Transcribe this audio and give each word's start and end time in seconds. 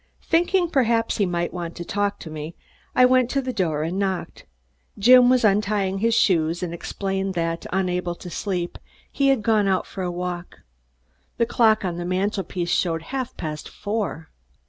Thinking 0.23 0.67
perhaps 0.67 1.17
he 1.17 1.27
might 1.27 1.53
want 1.53 1.77
me 1.79 1.85
with 1.85 2.23
him, 2.35 2.53
I 2.95 3.05
went 3.05 3.29
to 3.29 3.41
his 3.43 3.53
door 3.53 3.83
and 3.83 3.99
knocked. 3.99 4.47
Jim 4.97 5.29
was 5.29 5.43
untying 5.45 5.99
his 5.99 6.15
shoes 6.15 6.63
and 6.63 6.73
explained 6.73 7.35
that, 7.35 7.67
unable 7.71 8.15
to 8.15 8.29
sleep, 8.31 8.79
he 9.11 9.27
had 9.27 9.43
gone 9.43 9.67
out 9.67 9.85
for 9.85 10.01
a 10.01 10.09
walk. 10.09 10.61
The 11.37 11.45
clock 11.45 11.85
on 11.85 11.97
the 11.97 12.05
mantel 12.05 12.43
piece 12.43 12.71
showed 12.71 13.03
half 13.13 13.37
past 13.37 13.69
four. 13.69 14.31